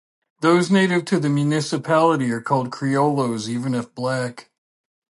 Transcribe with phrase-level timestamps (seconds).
[0.39, 4.49] Those native to the municipality are called criollos even if black.